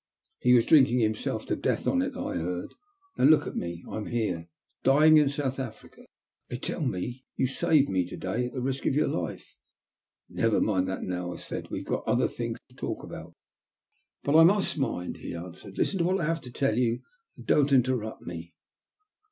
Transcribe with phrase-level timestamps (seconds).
[0.39, 2.73] He was drinking himself to death on it, I heard.
[3.19, 4.47] Now look at me, I'm here—
[4.83, 6.05] dying in South Africa.
[6.49, 9.55] They tell me you saved me to day at the risk of your life.""
[10.27, 13.35] Never mind that now," I said." We've got other things to talk about.""
[14.23, 17.03] But I must mind," he answered." Listen to what I have to tell you,
[17.37, 18.55] and don't interrupt me.